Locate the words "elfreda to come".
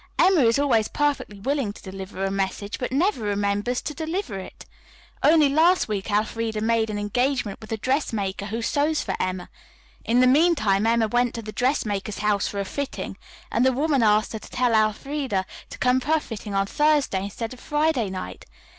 14.73-15.99